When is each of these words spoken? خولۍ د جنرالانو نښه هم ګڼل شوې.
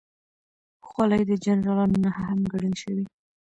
خولۍ 0.87 1.21
د 1.27 1.31
جنرالانو 1.45 1.97
نښه 2.03 2.23
هم 2.29 2.39
ګڼل 2.51 2.73
شوې. 2.81 3.03